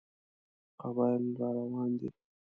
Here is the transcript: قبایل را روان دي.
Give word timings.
قبایل 0.81 1.23
را 1.39 1.49
روان 1.57 1.89
دي. 1.99 2.09